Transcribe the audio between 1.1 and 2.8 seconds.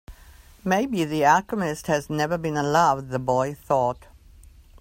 alchemist has never been in